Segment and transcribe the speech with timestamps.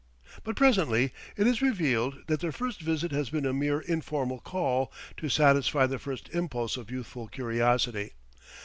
[0.43, 4.91] But presently it is revealed that their first visit has been a mere informal call
[5.17, 8.13] to satisfy the first impulse of youthful curiosity.